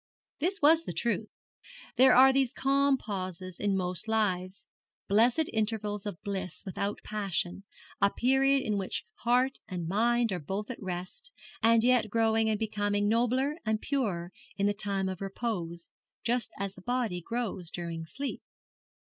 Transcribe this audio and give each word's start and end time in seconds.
This 0.39 0.63
was 0.63 0.85
the 0.85 0.93
truth. 0.93 1.29
There 1.95 2.15
are 2.15 2.33
these 2.33 2.53
calm 2.55 2.97
pauses 2.97 3.59
in 3.59 3.77
most 3.77 4.07
lives 4.07 4.65
blessed 5.07 5.47
intervals 5.53 6.07
of 6.07 6.19
bliss 6.23 6.63
without 6.65 7.03
passion 7.03 7.65
a 8.01 8.09
period 8.09 8.63
in 8.63 8.79
which 8.79 9.05
heart 9.17 9.59
and 9.67 9.87
mind 9.87 10.31
are 10.31 10.39
both 10.39 10.71
at 10.71 10.81
rest, 10.81 11.29
and 11.61 11.83
yet 11.83 12.09
growing 12.09 12.49
and 12.49 12.57
becoming 12.57 13.07
nobler 13.07 13.59
and 13.63 13.79
purer 13.79 14.31
in 14.57 14.65
the 14.65 14.73
time 14.73 15.07
of 15.07 15.21
repose, 15.21 15.91
just 16.23 16.51
as 16.57 16.73
the 16.73 16.81
body 16.81 17.21
grows 17.21 17.69
during 17.69 18.07
sleep. 18.07 18.41